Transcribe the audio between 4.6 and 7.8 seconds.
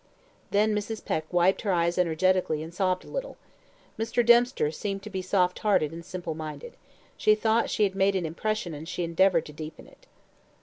seemed to be soft hearted and simple minded. She thought